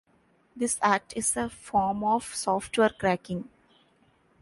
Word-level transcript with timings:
This 0.55 0.79
act 0.81 1.13
is 1.15 1.37
a 1.37 1.47
form 1.47 2.03
of 2.03 2.25
software 2.33 2.89
cracking. 2.89 3.47